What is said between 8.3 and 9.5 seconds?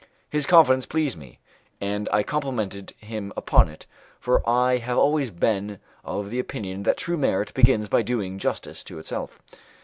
justice to itself.